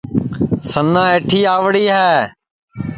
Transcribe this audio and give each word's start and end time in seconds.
سنا 0.71 1.03
ایٹھی 1.13 1.39
آئوڑی 1.53 1.85
ہے 1.95 2.13